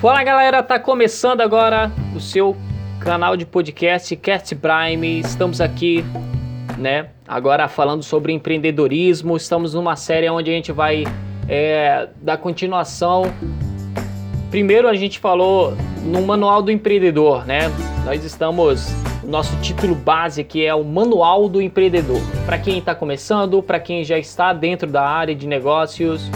[0.00, 2.56] Fala galera, tá começando agora o seu
[3.00, 5.18] canal de podcast Cast Prime.
[5.18, 6.04] Estamos aqui,
[6.78, 7.08] né?
[7.26, 9.36] Agora falando sobre empreendedorismo.
[9.36, 11.02] Estamos numa série onde a gente vai
[11.48, 13.24] é, dar continuação.
[14.52, 17.62] Primeiro a gente falou no Manual do Empreendedor, né?
[18.04, 18.94] Nós estamos
[19.24, 22.20] nosso título base aqui é o Manual do Empreendedor.
[22.46, 26.30] Para quem está começando, para quem já está dentro da área de negócios,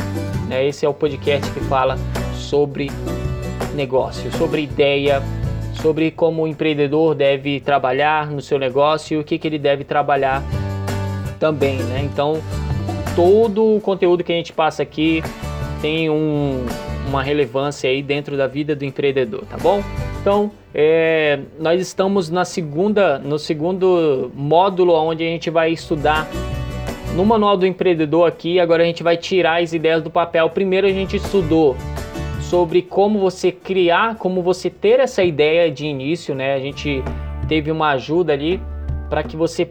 [0.49, 0.67] né?
[0.67, 1.97] esse é o podcast que fala
[2.35, 2.91] sobre
[3.75, 5.23] negócio, sobre ideia,
[5.75, 9.85] sobre como o empreendedor deve trabalhar no seu negócio e o que, que ele deve
[9.85, 10.43] trabalhar
[11.39, 12.01] também, né?
[12.05, 12.41] Então,
[13.17, 15.23] todo o conteúdo que a gente passa aqui
[15.81, 16.65] tem um,
[17.09, 19.83] uma relevância aí dentro da vida do empreendedor, tá bom?
[20.21, 26.29] Então, é, nós estamos na segunda, no segundo módulo onde a gente vai estudar
[27.15, 28.61] no manual do empreendedor aqui.
[28.61, 30.49] Agora a gente vai tirar as ideias do papel.
[30.51, 31.77] Primeiro a gente estudou
[32.53, 36.53] sobre como você criar, como você ter essa ideia de início, né?
[36.53, 37.03] A gente
[37.49, 38.61] teve uma ajuda ali
[39.09, 39.65] para que você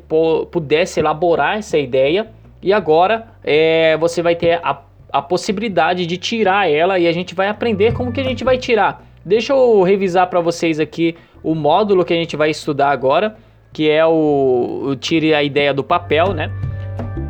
[0.52, 4.82] pudesse elaborar essa ideia e agora é, você vai ter a,
[5.14, 8.58] a possibilidade de tirar ela e a gente vai aprender como que a gente vai
[8.58, 9.06] tirar.
[9.24, 13.38] Deixa eu revisar para vocês aqui o módulo que a gente vai estudar agora,
[13.72, 16.52] que é o, o tire a ideia do papel, né?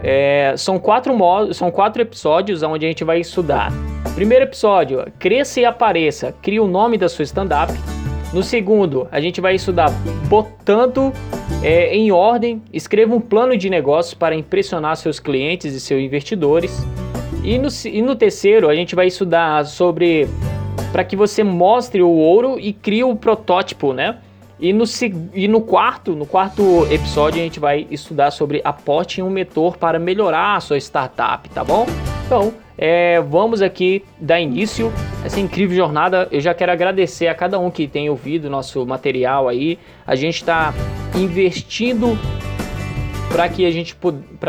[0.02, 1.14] É, são quatro
[1.54, 3.70] são quatro episódios onde a gente vai estudar
[4.16, 7.72] Primeiro episódio, cresça e apareça, cria o nome da sua stand-up.
[8.34, 9.90] No segundo, a gente vai estudar
[10.28, 11.14] botando
[11.64, 16.86] é, em ordem, escreva um plano de negócio para impressionar seus clientes e seus investidores.
[17.44, 20.28] E no, e no terceiro, a gente vai estudar sobre
[20.92, 24.18] para que você mostre o ouro e crie o protótipo, né?
[24.60, 24.84] E no,
[25.34, 29.78] e no quarto, no quarto episódio, a gente vai estudar sobre aporte em um mentor
[29.78, 31.88] para melhorar a sua startup, tá bom?
[32.32, 34.90] Então, é, vamos aqui dar início
[35.22, 36.30] a essa incrível jornada.
[36.32, 39.78] Eu já quero agradecer a cada um que tem ouvido nosso material aí.
[40.08, 40.74] A gente está
[41.14, 42.18] investindo
[43.34, 43.98] para que a gente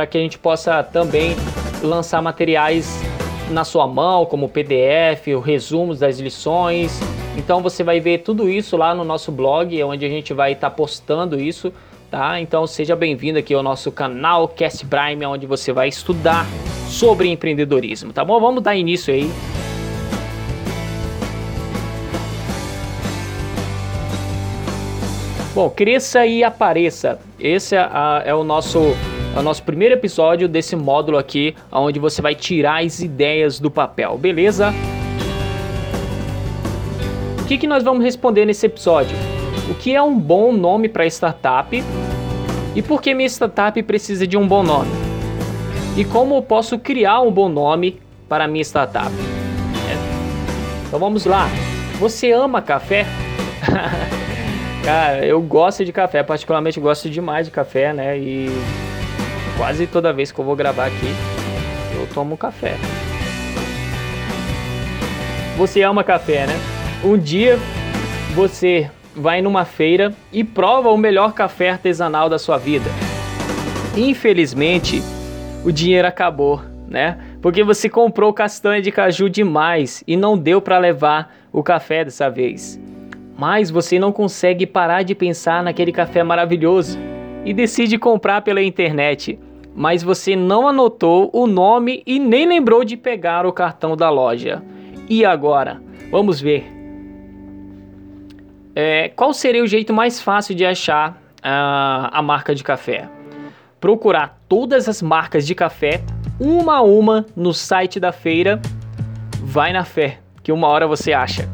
[0.08, 1.34] que a gente possa também
[1.82, 3.02] lançar materiais
[3.50, 7.00] na sua mão, como PDF, resumos das lições.
[7.36, 10.70] Então você vai ver tudo isso lá no nosso blog, onde a gente vai estar
[10.70, 11.72] tá postando isso,
[12.12, 12.40] tá?
[12.40, 16.46] Então seja bem-vindo aqui ao nosso canal Cast Prime, onde você vai estudar
[16.92, 18.38] sobre empreendedorismo, tá bom?
[18.38, 19.30] Vamos dar início aí.
[25.54, 27.19] Bom, cresça e apareça.
[27.38, 28.78] Esse é, a, é o nosso
[29.34, 33.70] é o nosso primeiro episódio desse módulo aqui, onde você vai tirar as ideias do
[33.70, 34.75] papel, beleza?
[37.41, 39.16] O que, que nós vamos responder nesse episódio?
[39.70, 41.82] O que é um bom nome para startup?
[42.76, 45.01] E por que minha startup precisa de um bom nome?
[45.97, 49.10] E como eu posso criar um bom nome para minha startup?
[49.10, 50.86] É.
[50.86, 51.48] Então vamos lá.
[51.98, 53.06] Você ama café?
[54.82, 58.19] Cara, eu gosto de café, particularmente gosto demais de café, né?
[58.19, 58.48] E
[59.56, 61.14] quase toda vez que eu vou gravar aqui,
[61.94, 62.75] eu tomo café.
[65.58, 66.54] Você ama café, né?
[67.04, 67.58] Um dia
[68.34, 72.91] você vai numa feira e prova o melhor café artesanal da sua vida.
[73.94, 75.02] Infelizmente,
[75.64, 77.18] o dinheiro acabou, né?
[77.40, 82.28] Porque você comprou castanha de caju demais e não deu para levar o café dessa
[82.28, 82.80] vez.
[83.36, 86.98] Mas você não consegue parar de pensar naquele café maravilhoso
[87.44, 89.38] e decide comprar pela internet,
[89.74, 94.62] mas você não anotou o nome e nem lembrou de pegar o cartão da loja.
[95.08, 95.80] E agora?
[96.10, 96.70] Vamos ver.
[98.74, 103.08] É, qual seria o jeito mais fácil de achar a, a marca de café?
[103.80, 106.02] Procurar todas as marcas de café,
[106.38, 108.60] uma a uma, no site da feira.
[109.42, 111.48] Vai na fé, que uma hora você acha.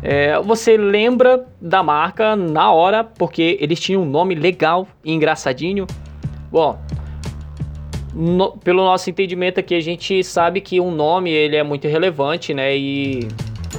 [0.00, 5.84] É, você lembra da marca na hora, porque eles tinham um nome legal e engraçadinho.
[6.48, 6.78] Bom,
[8.14, 12.54] no, pelo nosso entendimento aqui, a gente sabe que um nome ele é muito relevante,
[12.54, 12.76] né?
[12.76, 13.26] E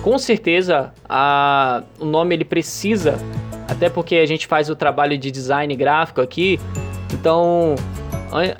[0.01, 3.15] com certeza a, o nome ele precisa,
[3.69, 6.59] até porque a gente faz o trabalho de design gráfico aqui,
[7.13, 7.75] então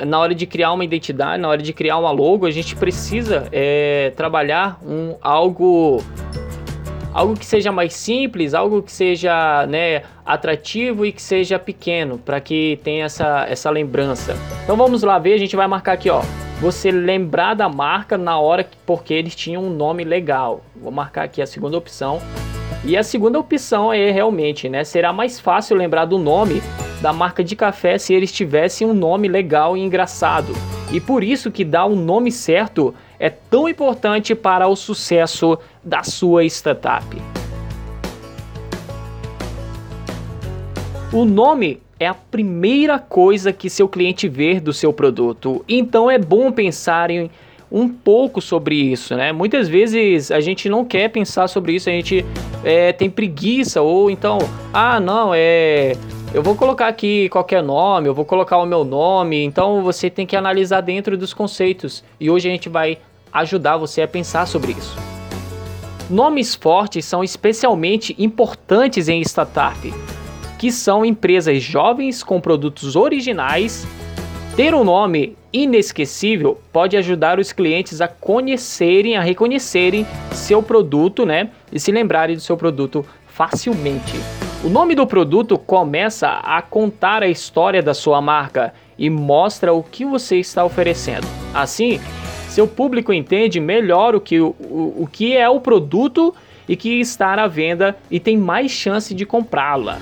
[0.05, 3.47] na hora de criar uma identidade, na hora de criar uma logo, a gente precisa
[3.51, 6.03] é, trabalhar um algo
[7.13, 12.41] algo que seja mais simples, algo que seja né, atrativo e que seja pequeno, para
[12.41, 14.35] que tenha essa, essa lembrança.
[14.63, 16.21] Então vamos lá ver, a gente vai marcar aqui, ó.
[16.59, 20.63] Você lembrar da marca na hora que, porque eles tinham um nome legal.
[20.75, 22.19] Vou marcar aqui a segunda opção.
[22.85, 24.83] E a segunda opção é realmente, né?
[24.83, 26.61] Será mais fácil lembrar do nome
[27.03, 30.53] da marca de café se eles tivessem um nome legal e engraçado.
[30.89, 35.59] E por isso que dar o um nome certo é tão importante para o sucesso
[35.83, 37.05] da sua startup.
[41.11, 46.17] O nome é a primeira coisa que seu cliente vê do seu produto, então é
[46.17, 47.29] bom pensar em
[47.69, 49.33] um pouco sobre isso, né?
[49.33, 52.23] Muitas vezes a gente não quer pensar sobre isso, a gente
[52.63, 54.37] é, tem preguiça ou então,
[54.71, 55.97] ah, não, é
[56.33, 60.25] eu vou colocar aqui qualquer nome, eu vou colocar o meu nome, então você tem
[60.25, 62.97] que analisar dentro dos conceitos e hoje a gente vai
[63.31, 64.97] ajudar você a pensar sobre isso.
[66.09, 69.93] Nomes fortes são especialmente importantes em startup,
[70.57, 73.87] que são empresas jovens com produtos originais.
[74.55, 81.51] Ter um nome inesquecível pode ajudar os clientes a conhecerem, a reconhecerem seu produto, né?
[81.71, 84.15] E se lembrarem do seu produto facilmente.
[84.63, 89.83] O nome do produto começa a contar a história da sua marca e mostra o
[89.83, 91.27] que você está oferecendo.
[91.53, 91.99] Assim,
[92.47, 96.33] seu público entende melhor o que, o, o que é o produto
[96.69, 99.99] e que está à venda e tem mais chance de comprá-la.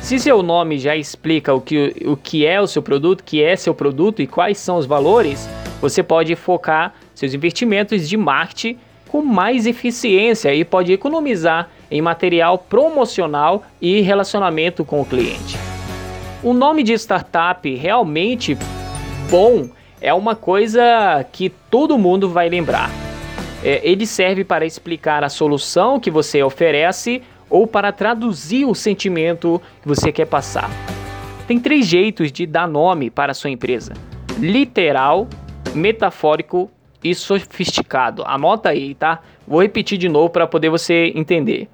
[0.00, 3.54] Se seu nome já explica o que, o que é o seu produto, que é
[3.54, 5.46] seu produto e quais são os valores,
[5.82, 8.78] você pode focar seus investimentos de marketing
[9.08, 15.56] com mais eficiência e pode economizar em material promocional e relacionamento com o cliente.
[16.42, 18.56] O nome de startup realmente
[19.28, 19.68] bom
[20.00, 22.90] é uma coisa que todo mundo vai lembrar.
[23.64, 29.60] É, ele serve para explicar a solução que você oferece ou para traduzir o sentimento
[29.82, 30.70] que você quer passar.
[31.46, 33.94] Tem três jeitos de dar nome para a sua empresa:
[34.38, 35.26] literal,
[35.74, 36.70] metafórico
[37.02, 38.22] e sofisticado.
[38.26, 39.20] Anota aí, tá?
[39.46, 41.68] Vou repetir de novo para poder você entender.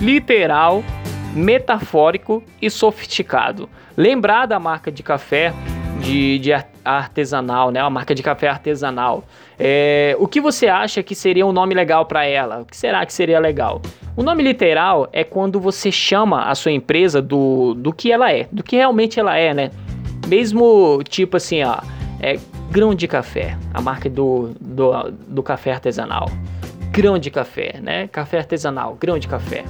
[0.00, 0.82] Literal,
[1.34, 3.68] metafórico e sofisticado.
[3.96, 5.52] Lembrar da marca de café
[6.00, 6.52] de, de
[6.84, 7.82] artesanal, né?
[7.82, 9.24] Uma marca de café artesanal.
[9.58, 12.60] É, o que você acha que seria um nome legal para ela?
[12.60, 13.82] O que será que seria legal?
[14.16, 18.48] O nome literal é quando você chama a sua empresa do, do que ela é,
[18.50, 19.70] do que realmente ela é, né?
[20.26, 21.78] Mesmo tipo assim, ó,
[22.20, 22.38] é
[22.70, 26.30] grão de café, a marca do, do, do café artesanal.
[26.92, 28.08] Grão de café, né?
[28.08, 29.64] Café artesanal, grão de café.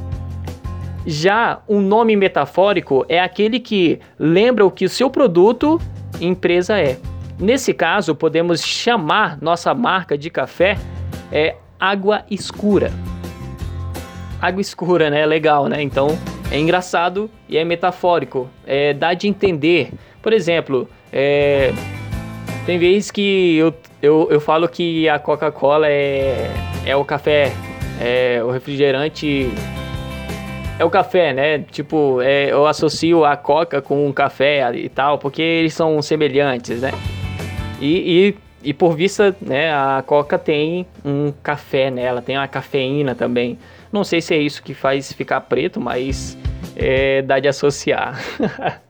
[1.06, 5.80] Já um nome metafórico é aquele que lembra o que o seu produto
[6.20, 6.98] empresa é.
[7.38, 10.76] Nesse caso, podemos chamar nossa marca de café
[11.32, 12.92] é água escura.
[14.40, 15.24] Água escura, né?
[15.24, 15.82] Legal, né?
[15.82, 16.18] Então
[16.50, 18.48] é engraçado e é metafórico.
[18.66, 19.90] É, dá de entender.
[20.20, 21.72] Por exemplo, é,
[22.66, 26.50] tem vezes que eu, eu, eu falo que a Coca-Cola é,
[26.84, 27.52] é o café,
[28.00, 29.50] é o refrigerante
[30.80, 31.58] é o café, né?
[31.70, 36.80] Tipo, é, eu associo a coca com o café e tal, porque eles são semelhantes,
[36.80, 36.90] né?
[37.78, 43.14] E, e, e, por vista, né, a coca tem um café nela, tem uma cafeína
[43.14, 43.58] também.
[43.92, 46.36] Não sei se é isso que faz ficar preto, mas
[46.74, 48.18] é, dá de associar.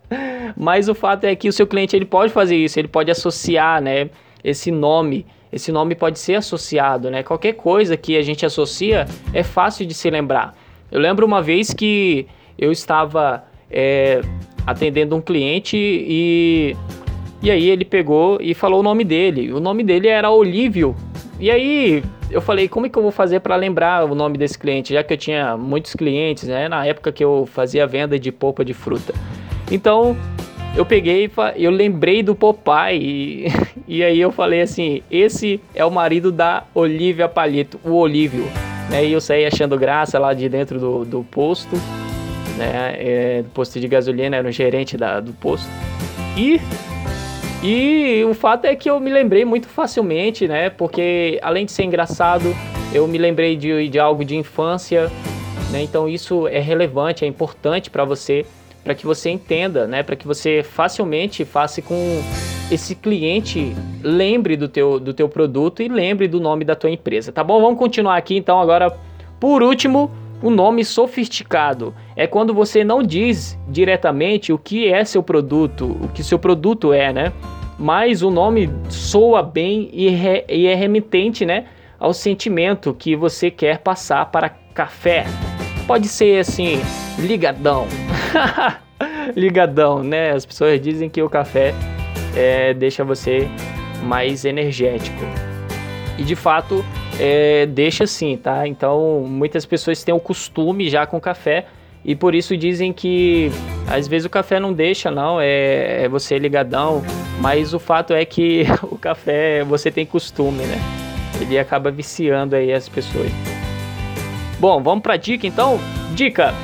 [0.56, 3.80] mas o fato é que o seu cliente ele pode fazer isso, ele pode associar,
[3.82, 4.10] né,
[4.42, 5.26] esse nome.
[5.52, 7.24] Esse nome pode ser associado, né?
[7.24, 10.54] Qualquer coisa que a gente associa é fácil de se lembrar.
[10.92, 12.26] Eu lembro uma vez que
[12.56, 14.20] eu estava é,
[14.64, 16.76] atendendo um cliente e,
[17.42, 19.52] e aí ele pegou e falou o nome dele.
[19.52, 20.94] O nome dele era Olívio.
[21.40, 24.58] E aí eu falei, como é que eu vou fazer para lembrar o nome desse
[24.58, 28.30] cliente, já que eu tinha muitos clientes, né, na época que eu fazia venda de
[28.30, 29.12] polpa de fruta.
[29.70, 30.16] Então,
[30.76, 33.46] eu peguei e eu lembrei do Popeye e,
[33.98, 38.44] e aí eu falei assim, esse é o marido da Olivia Palito, o Olívio.
[38.88, 41.76] Né, e eu saí achando graça lá de dentro do, do posto,
[42.56, 42.96] né?
[42.98, 45.68] É, do posto de gasolina, era o gerente da, do posto.
[46.36, 46.60] E,
[47.62, 50.68] e o fato é que eu me lembrei muito facilmente, né?
[50.70, 52.54] Porque além de ser engraçado,
[52.92, 55.10] eu me lembrei de, de algo de infância,
[55.70, 55.82] né?
[55.82, 58.44] Então isso é relevante, é importante para você,
[58.82, 60.02] para que você entenda, né?
[60.02, 62.22] Para que você facilmente faça com
[62.70, 67.32] esse cliente lembre do teu, do teu produto e lembre do nome da tua empresa,
[67.32, 67.60] tá bom?
[67.60, 68.96] Vamos continuar aqui então agora.
[69.38, 70.10] Por último,
[70.42, 76.08] o nome sofisticado é quando você não diz diretamente o que é seu produto, o
[76.08, 77.32] que seu produto é, né?
[77.78, 81.66] Mas o nome soa bem e, re, e é remitente, né?
[81.98, 85.26] Ao sentimento que você quer passar para café.
[85.90, 86.80] Pode ser assim,
[87.18, 87.88] ligadão.
[89.34, 90.30] ligadão, né?
[90.30, 91.74] As pessoas dizem que o café
[92.36, 93.48] é, deixa você
[94.04, 95.18] mais energético.
[96.16, 96.84] E de fato,
[97.18, 98.68] é, deixa sim, tá?
[98.68, 101.66] Então, muitas pessoas têm o costume já com café
[102.04, 103.50] e por isso dizem que
[103.88, 107.02] às vezes o café não deixa, não, é, é você ligadão,
[107.40, 110.78] Mas o fato é que o café você tem costume, né?
[111.40, 113.49] Ele acaba viciando aí as pessoas.
[114.60, 115.80] Bom, vamos para dica então.
[116.14, 116.54] Dica: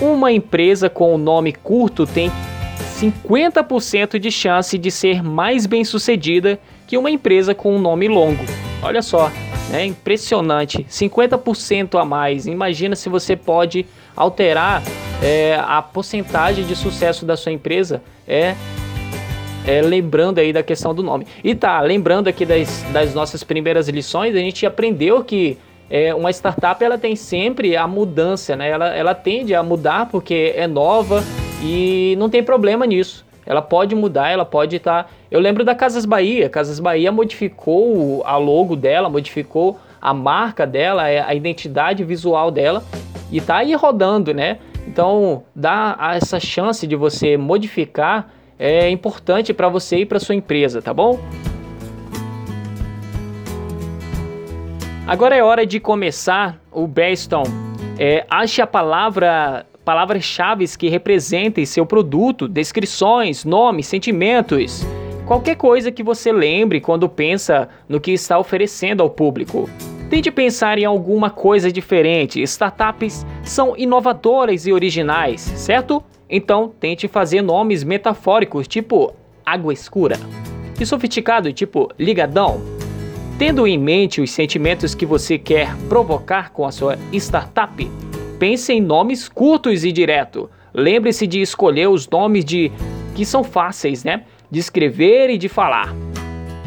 [0.00, 2.30] uma empresa com o nome curto tem
[2.98, 8.44] 50% de chance de ser mais bem sucedida que uma empresa com um nome longo.
[8.82, 9.30] Olha só,
[9.72, 12.46] é impressionante, 50% a mais.
[12.48, 14.82] Imagina se você pode alterar
[15.22, 18.56] é, a porcentagem de sucesso da sua empresa é,
[19.64, 21.24] é, lembrando aí da questão do nome.
[21.42, 25.56] E tá, lembrando aqui das, das nossas primeiras lições, a gente aprendeu que
[25.90, 28.68] é, uma startup ela tem sempre a mudança, né?
[28.68, 31.22] Ela, ela tende a mudar porque é nova
[31.62, 33.24] e não tem problema nisso.
[33.46, 35.04] Ela pode mudar, ela pode estar.
[35.04, 35.10] Tá...
[35.30, 36.48] Eu lembro da Casas Bahia.
[36.48, 42.82] Casas Bahia modificou a logo dela, modificou a marca dela, é, a identidade visual dela
[43.30, 44.58] e tá aí rodando, né?
[44.86, 50.80] Então, dar essa chance de você modificar é importante para você e para sua empresa,
[50.80, 51.18] tá bom?
[55.06, 57.42] Agora é hora de começar o Beston.
[57.98, 64.82] É, ache a palavra palavras-chave que representem seu produto, descrições, nomes, sentimentos,
[65.26, 69.68] qualquer coisa que você lembre quando pensa no que está oferecendo ao público.
[70.08, 72.40] Tente pensar em alguma coisa diferente.
[72.40, 76.02] Startups são inovadoras e originais, certo?
[76.30, 79.12] Então tente fazer nomes metafóricos, tipo
[79.44, 80.16] água escura,
[80.80, 82.73] e sofisticado, tipo ligadão.
[83.36, 87.90] Tendo em mente os sentimentos que você quer provocar com a sua startup,
[88.38, 90.48] pense em nomes curtos e direto.
[90.72, 92.70] Lembre-se de escolher os nomes de
[93.12, 94.22] que são fáceis, né?
[94.48, 95.92] De escrever e de falar.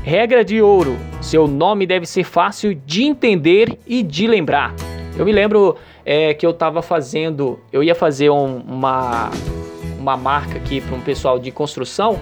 [0.04, 4.74] Regra de ouro: seu nome deve ser fácil de entender e de lembrar.
[5.18, 9.32] Eu me lembro é, que eu estava fazendo, eu ia fazer um, uma,
[9.98, 12.20] uma marca aqui para um pessoal de construção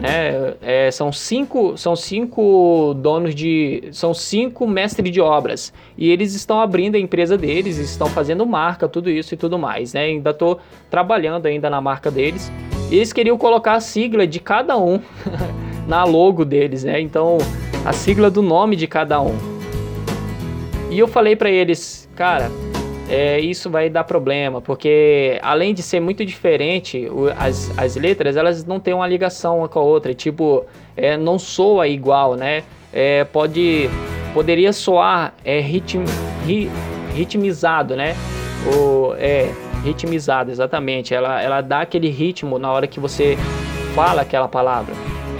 [0.00, 0.54] né?
[0.60, 6.60] É, são cinco, são cinco donos de, são cinco mestres de obras e eles estão
[6.60, 10.04] abrindo a empresa deles, estão fazendo marca, tudo isso e tudo mais, né?
[10.04, 10.60] Ainda estou
[10.90, 12.50] trabalhando ainda na marca deles.
[12.90, 15.00] E eles queriam colocar a sigla de cada um
[15.86, 17.00] na logo deles, né?
[17.00, 17.38] Então
[17.84, 19.36] a sigla do nome de cada um.
[20.90, 22.50] E eu falei para eles, cara,
[23.08, 27.06] é, isso vai dar problema, porque além de ser muito diferente,
[27.38, 30.64] as, as letras elas não têm uma ligação uma com a outra, tipo,
[30.96, 32.62] é, não soa igual, né?
[32.92, 33.90] É, pode,
[34.32, 36.04] poderia soar é, ritm,
[36.46, 36.70] ri,
[37.14, 38.14] ritmizado, né?
[38.74, 39.52] O, é,
[39.84, 41.14] ritmizado, exatamente.
[41.14, 43.36] Ela, ela dá aquele ritmo na hora que você
[43.94, 44.94] fala aquela palavra.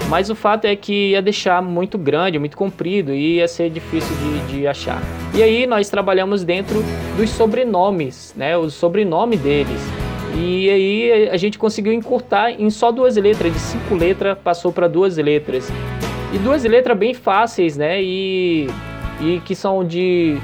[0.08, 4.14] Mas o fato é que ia deixar muito grande, muito comprido e ia ser difícil
[4.16, 5.02] de, de achar.
[5.34, 6.82] E aí nós trabalhamos dentro
[7.16, 8.56] dos sobrenomes, né?
[8.56, 9.80] O sobrenome deles.
[10.36, 14.88] E aí a gente conseguiu encurtar em só duas letras, de cinco letras passou para
[14.88, 15.70] duas letras.
[16.32, 18.02] E duas letras bem fáceis, né?
[18.02, 18.68] E,
[19.20, 20.36] e que são de,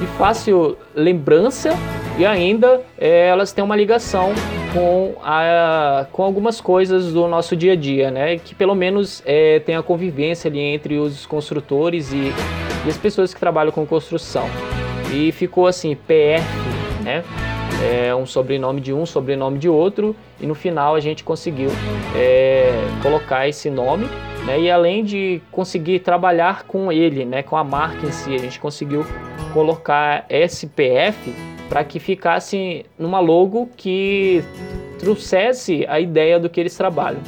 [0.00, 1.70] de fácil lembrança
[2.18, 4.32] e ainda é, elas têm uma ligação
[4.72, 8.38] com, a, com algumas coisas do nosso dia a dia, né?
[8.38, 12.32] Que pelo menos é, tem a convivência ali entre os construtores e,
[12.84, 14.48] e, as pessoas que trabalham com construção.
[15.12, 16.46] E ficou assim, PF,
[17.02, 17.24] né?
[17.82, 21.70] É um sobrenome de um, sobrenome de outro, e no final a gente conseguiu
[22.16, 22.72] é,
[23.02, 24.06] colocar esse nome,
[24.44, 24.60] né?
[24.60, 27.42] E além de conseguir trabalhar com ele, né?
[27.42, 29.06] Com a marca em si, a gente conseguiu
[29.52, 31.32] colocar SPF
[31.68, 34.42] para que ficasse numa logo que
[34.98, 37.20] trouxesse a ideia do que eles trabalham.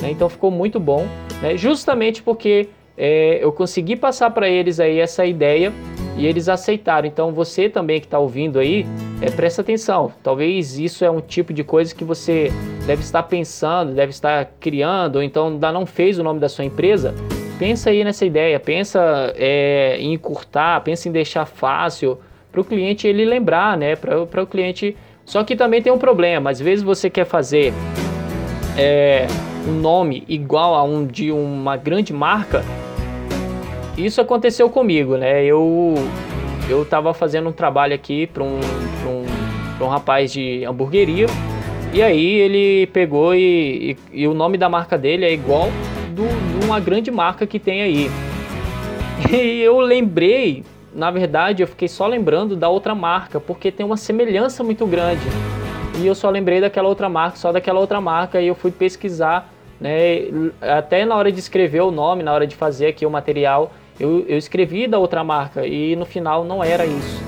[0.00, 0.10] Né?
[0.10, 1.06] Então ficou muito bom,
[1.40, 1.56] né?
[1.56, 5.72] justamente porque é, eu consegui passar para eles aí essa ideia
[6.16, 7.06] e eles aceitaram.
[7.06, 8.86] Então você também que está ouvindo aí,
[9.20, 10.12] é, presta atenção.
[10.22, 12.52] Talvez isso é um tipo de coisa que você
[12.86, 16.64] deve estar pensando, deve estar criando, ou então ainda não fez o nome da sua
[16.64, 17.14] empresa.
[17.58, 22.18] Pensa aí nessa ideia, pensa é, em encurtar, pensa em deixar fácil
[22.54, 23.96] para o cliente ele lembrar, né?
[23.96, 24.96] Para o cliente.
[25.24, 26.50] Só que também tem um problema.
[26.50, 27.72] Às vezes você quer fazer
[28.78, 29.26] é,
[29.66, 32.64] um nome igual a um de uma grande marca.
[33.98, 35.44] Isso aconteceu comigo, né?
[35.44, 35.94] Eu
[36.68, 38.58] eu estava fazendo um trabalho aqui para um,
[39.06, 41.26] um, um rapaz de hamburgueria
[41.92, 45.68] e aí ele pegou e, e, e, o nome da marca dele é igual
[46.14, 48.10] de uma grande marca que tem aí.
[49.30, 53.96] E eu lembrei na verdade, eu fiquei só lembrando da outra marca, porque tem uma
[53.96, 55.22] semelhança muito grande.
[56.00, 59.52] E eu só lembrei daquela outra marca, só daquela outra marca, e eu fui pesquisar,
[59.80, 60.22] né?
[60.60, 64.24] Até na hora de escrever o nome, na hora de fazer aqui o material, eu,
[64.28, 67.22] eu escrevi da outra marca, e no final não era isso.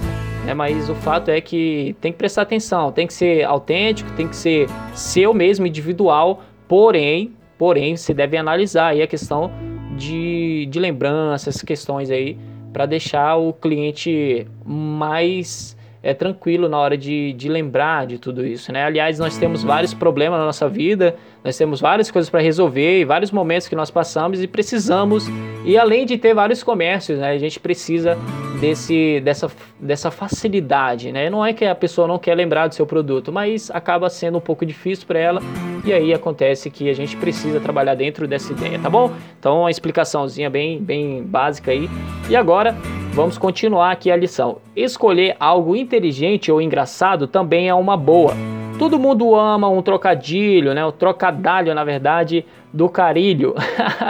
[0.45, 0.55] Né?
[0.55, 4.37] Mas o fato é que tem que prestar atenção, tem que ser autêntico, tem que
[4.37, 9.51] ser seu mesmo, individual, porém, Porém, você deve analisar aí a questão
[9.97, 12.37] de, de lembranças, questões aí,
[12.77, 18.71] para deixar o cliente mais é tranquilo na hora de, de lembrar de tudo isso,
[18.71, 18.85] né?
[18.85, 21.17] Aliás, nós temos vários problemas na nossa vida,
[21.47, 25.29] nós temos várias coisas para resolver, vários momentos que nós passamos e precisamos,
[25.65, 27.31] e além de ter vários comércios, né?
[27.31, 28.19] A gente precisa
[28.61, 29.49] desse, dessa,
[29.79, 31.31] dessa facilidade, né?
[31.31, 34.41] Não é que a pessoa não quer lembrar do seu produto, mas acaba sendo um
[34.41, 35.41] pouco difícil para ela,
[35.85, 39.13] e aí acontece que a gente precisa trabalhar dentro dessa ideia, tá bom?
[39.39, 41.89] Então, uma explicaçãozinha bem, bem básica aí.
[42.29, 42.77] E agora,
[43.13, 44.59] Vamos continuar aqui a lição.
[44.77, 48.35] Escolher algo inteligente ou engraçado também é uma boa.
[48.79, 50.85] Todo mundo ama um trocadilho, né?
[50.85, 53.55] O trocadalho, na verdade, do carilho.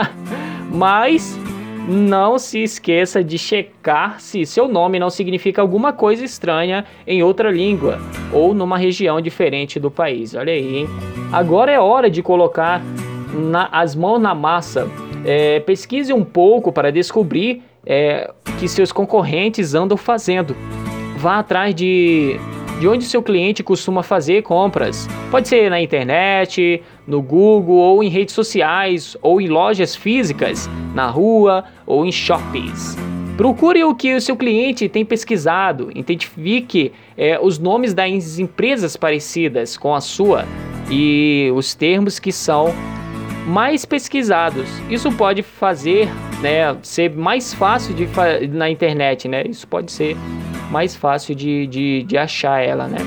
[0.69, 1.39] Mas
[1.87, 7.49] não se esqueça de checar se seu nome não significa alguma coisa estranha em outra
[7.49, 7.97] língua
[8.33, 10.35] ou numa região diferente do país.
[10.35, 10.89] Olha aí, hein?
[11.31, 12.81] Agora é hora de colocar
[13.33, 14.87] na, as mãos na massa.
[15.25, 20.55] É, pesquise um pouco para descobrir é, que seus concorrentes andam fazendo.
[21.17, 22.37] Vá atrás de,
[22.79, 25.07] de onde seu cliente costuma fazer compras.
[25.31, 31.07] Pode ser na internet, no Google, ou em redes sociais, ou em lojas físicas, na
[31.07, 32.95] rua ou em shoppings.
[33.35, 39.77] Procure o que o seu cliente tem pesquisado, identifique é, os nomes das empresas parecidas
[39.77, 40.45] com a sua
[40.89, 42.73] e os termos que são
[43.47, 44.67] mais pesquisados.
[44.89, 46.09] Isso pode fazer
[46.41, 48.07] né, ser mais fácil de
[48.49, 49.43] na internet, né?
[49.47, 50.17] Isso pode ser
[50.69, 52.97] mais fácil de, de, de achar ela, né?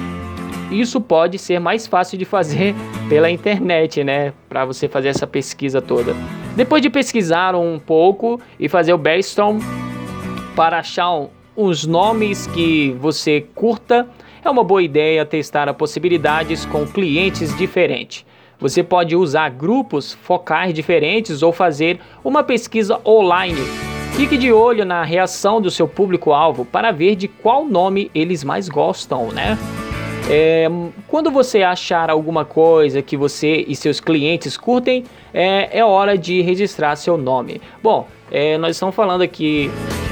[0.71, 2.75] Isso pode ser mais fácil de fazer
[3.09, 4.33] pela internet, né?
[4.49, 6.15] Para você fazer essa pesquisa toda.
[6.57, 9.59] Depois de pesquisar um pouco e fazer o brainstorm
[10.55, 11.27] para achar
[11.57, 14.09] uns nomes que você curta,
[14.45, 18.25] é uma boa ideia testar as possibilidades com clientes diferentes.
[18.59, 23.90] Você pode usar grupos focais diferentes ou fazer uma pesquisa online.
[24.15, 28.69] Fique de olho na reação do seu público-alvo para ver de qual nome eles mais
[28.69, 29.59] gostam, né?
[30.29, 30.69] É,
[31.09, 35.05] quando você achar alguma coisa que você e seus clientes curtem,
[35.35, 37.61] é, é hora de registrar seu nome.
[37.83, 39.69] Bom, é, nós estamos falando aqui,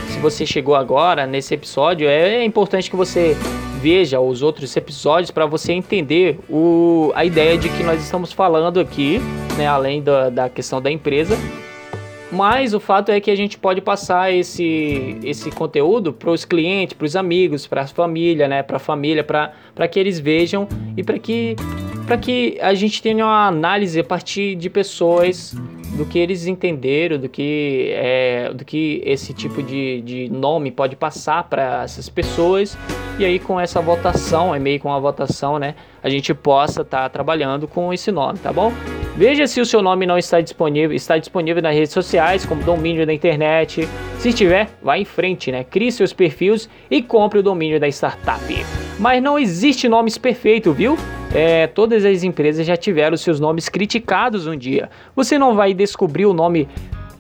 [0.09, 3.37] se você chegou agora nesse episódio, é, é importante que você
[3.81, 8.81] veja os outros episódios para você entender o, a ideia de que nós estamos falando
[8.81, 9.21] aqui,
[9.57, 11.39] né, além da, da questão da empresa.
[12.31, 16.95] Mas o fato é que a gente pode passar esse, esse conteúdo para os clientes,
[16.95, 21.03] para os amigos, para a família, né, para a família, para que eles vejam e
[21.03, 21.57] para que,
[22.21, 25.55] que a gente tenha uma análise a partir de pessoas
[25.97, 30.97] do que eles entenderam, do que, é, do que esse tipo de, de nome pode
[30.97, 32.77] passar para essas pessoas.
[33.19, 35.75] E aí, com essa votação, é meio com a votação, né?
[36.09, 38.73] A gente possa estar tá trabalhando com esse nome, tá bom?
[39.15, 43.07] Veja se o seu nome não está disponível, está disponível nas redes sociais, como domínio
[43.07, 43.87] da internet.
[44.19, 45.65] Se estiver, vá em frente, né?
[45.65, 48.43] Crie seus perfis e compre o domínio da startup.
[48.99, 50.97] Mas não existe nomes perfeitos, viu?
[51.35, 54.89] É, todas as empresas já tiveram seus nomes criticados um dia.
[55.15, 56.67] Você não vai descobrir o nome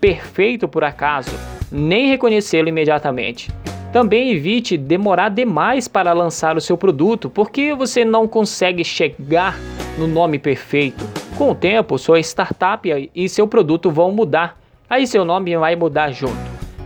[0.00, 1.32] perfeito por acaso,
[1.70, 3.50] nem reconhecê-lo imediatamente.
[3.92, 9.58] Também evite demorar demais para lançar o seu produto, porque você não consegue chegar
[9.96, 11.04] no nome perfeito.
[11.38, 14.58] Com o tempo, sua startup e seu produto vão mudar.
[14.90, 16.36] Aí seu nome vai mudar junto.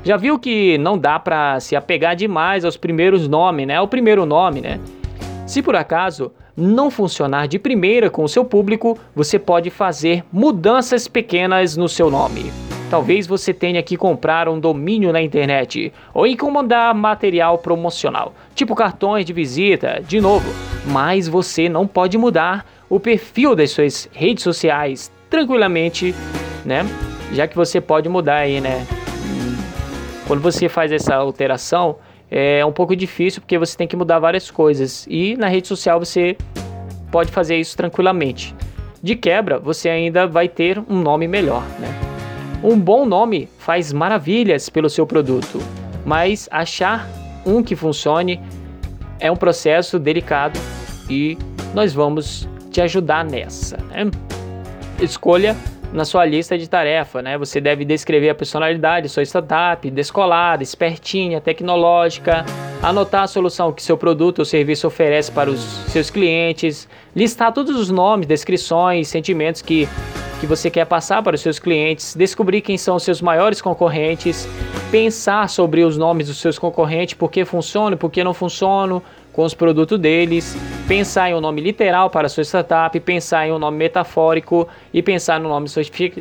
[0.04, 3.80] Já viu que não dá para se apegar demais aos primeiros nomes, né?
[3.80, 4.78] O primeiro nome, né?
[5.46, 11.08] Se por acaso não funcionar de primeira com o seu público, você pode fazer mudanças
[11.08, 12.52] pequenas no seu nome.
[12.92, 19.24] Talvez você tenha que comprar um domínio na internet ou encomendar material promocional, tipo cartões
[19.24, 20.44] de visita, de novo,
[20.84, 26.14] mas você não pode mudar o perfil das suas redes sociais tranquilamente,
[26.66, 26.82] né?
[27.32, 28.86] Já que você pode mudar aí, né?
[30.26, 31.96] Quando você faz essa alteração,
[32.30, 35.98] é um pouco difícil porque você tem que mudar várias coisas e na rede social
[35.98, 36.36] você
[37.10, 38.54] pode fazer isso tranquilamente.
[39.02, 42.01] De quebra, você ainda vai ter um nome melhor, né?
[42.62, 45.58] Um bom nome faz maravilhas pelo seu produto,
[46.06, 47.08] mas achar
[47.44, 48.40] um que funcione
[49.18, 50.58] é um processo delicado
[51.10, 51.36] e
[51.74, 53.78] nós vamos te ajudar nessa.
[53.78, 54.08] Né?
[55.00, 55.56] Escolha
[55.92, 57.36] na sua lista de tarefa, né?
[57.36, 62.44] Você deve descrever a personalidade, sua startup, descolada, espertinha, tecnológica,
[62.82, 67.76] anotar a solução que seu produto ou serviço oferece para os seus clientes, listar todos
[67.76, 69.86] os nomes, descrições, sentimentos que,
[70.42, 74.48] que você quer passar para os seus clientes, descobrir quem são os seus maiores concorrentes,
[74.90, 79.00] pensar sobre os nomes dos seus concorrentes, por que funcionam, por que não funcionam
[79.32, 83.58] com os produtos deles pensar em um nome literal para sua startup, pensar em um
[83.58, 85.66] nome metafórico e pensar no nome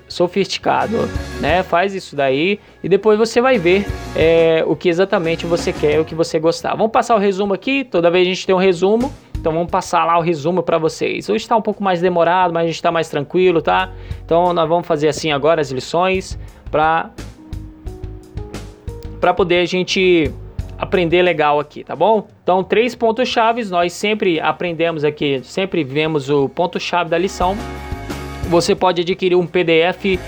[0.07, 0.97] sofisticado,
[1.41, 1.63] né?
[1.63, 6.05] Faz isso daí e depois você vai ver é, o que exatamente você quer, o
[6.05, 6.75] que você gostar.
[6.75, 7.83] Vamos passar o resumo aqui.
[7.83, 9.11] Toda vez a gente tem um resumo.
[9.37, 11.27] Então vamos passar lá o resumo para vocês.
[11.27, 13.91] Hoje está um pouco mais demorado, mas a gente está mais tranquilo, tá?
[14.23, 16.37] Então nós vamos fazer assim agora as lições
[16.69, 17.09] para
[19.19, 20.31] para poder a gente
[20.81, 22.27] aprender legal aqui, tá bom?
[22.41, 27.55] Então, três pontos chaves, nós sempre aprendemos aqui, sempre vemos o ponto chave da lição.
[28.49, 30.19] Você pode adquirir um PDF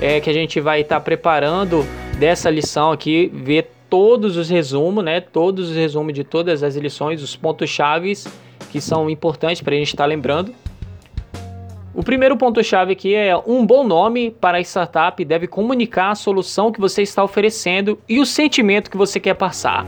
[0.00, 1.84] é, que a gente vai estar tá preparando
[2.18, 5.20] dessa lição aqui, ver todos os resumos, né?
[5.20, 8.26] Todos os resumos de todas as lições, os pontos chaves
[8.72, 10.54] que são importantes para a gente estar tá lembrando.
[11.94, 16.70] O primeiro ponto-chave aqui é um bom nome para a startup deve comunicar a solução
[16.70, 19.86] que você está oferecendo e o sentimento que você quer passar.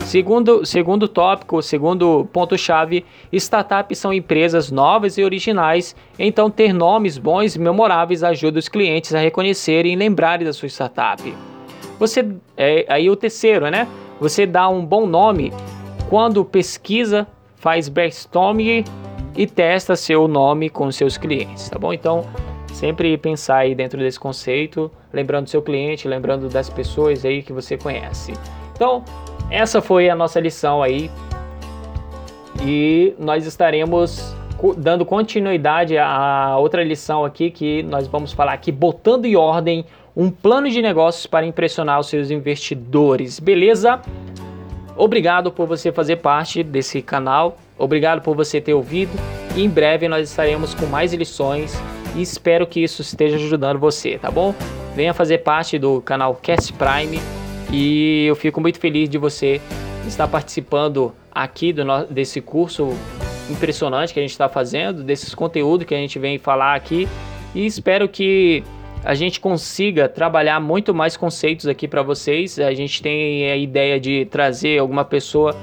[0.00, 7.54] Segundo, segundo tópico, segundo ponto-chave, startups são empresas novas e originais, então ter nomes bons
[7.54, 11.22] e memoráveis ajuda os clientes a reconhecerem e lembrarem da sua startup.
[11.98, 13.86] Você, é, aí o terceiro, né?
[14.18, 15.52] Você dá um bom nome
[16.08, 18.84] quando pesquisa, faz brainstorming
[19.40, 21.94] e testa seu nome com seus clientes, tá bom?
[21.94, 22.26] Então,
[22.74, 27.50] sempre pensar aí dentro desse conceito, lembrando do seu cliente, lembrando das pessoas aí que
[27.50, 28.34] você conhece.
[28.74, 29.02] Então,
[29.50, 31.10] essa foi a nossa lição aí.
[32.62, 34.36] E nós estaremos
[34.76, 40.30] dando continuidade à outra lição aqui que nós vamos falar aqui botando em ordem um
[40.30, 43.40] plano de negócios para impressionar os seus investidores.
[43.40, 44.02] Beleza?
[44.98, 47.56] Obrigado por você fazer parte desse canal.
[47.80, 49.10] Obrigado por você ter ouvido.
[49.56, 51.74] E em breve nós estaremos com mais lições
[52.14, 54.54] e espero que isso esteja ajudando você, tá bom?
[54.94, 57.20] Venha fazer parte do canal Cast Prime
[57.72, 59.60] e eu fico muito feliz de você
[60.06, 62.90] estar participando aqui do desse curso
[63.48, 67.08] impressionante que a gente está fazendo, desses conteúdos que a gente vem falar aqui
[67.54, 68.62] e espero que
[69.04, 72.58] a gente consiga trabalhar muito mais conceitos aqui para vocês.
[72.58, 75.56] A gente tem a ideia de trazer alguma pessoa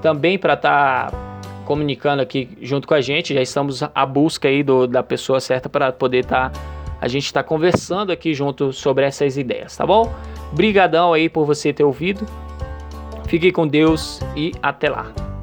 [0.00, 1.25] também para estar tá
[1.66, 3.34] comunicando aqui junto com a gente.
[3.34, 6.60] Já estamos à busca aí do, da pessoa certa para poder estar tá,
[6.98, 10.10] a gente está conversando aqui junto sobre essas ideias, tá bom?
[10.52, 12.24] Brigadão aí por você ter ouvido.
[13.26, 15.35] Fique com Deus e até lá.